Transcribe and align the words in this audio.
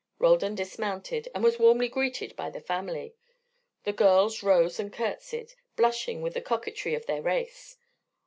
Roldan 0.17 0.55
dismounted, 0.55 1.29
and 1.35 1.43
was 1.43 1.59
warmly 1.59 1.87
greeted 1.87 2.35
by 2.35 2.49
the 2.49 2.59
family. 2.59 3.13
The 3.83 3.93
girls 3.93 4.41
rose 4.41 4.79
and 4.79 4.91
courtesied, 4.91 5.53
blushing 5.75 6.23
with 6.23 6.33
the 6.33 6.41
coquetry 6.41 6.95
of 6.95 7.05
their 7.05 7.21
race. 7.21 7.77